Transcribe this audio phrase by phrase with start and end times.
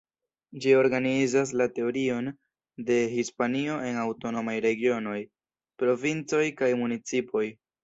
[0.61, 2.29] Ĝi organizas la teritorion
[2.89, 5.21] de Hispanio en aŭtonomaj regionoj,
[5.85, 7.47] provincoj kaj municipoj.